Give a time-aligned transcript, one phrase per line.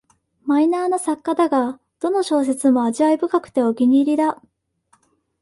[0.45, 4.41] マイナーな作家だが、どの小説も味わい深くてお気に入りだ